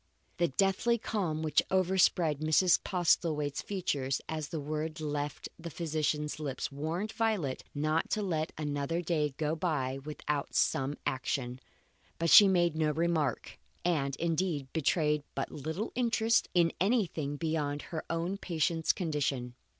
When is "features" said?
3.61-4.19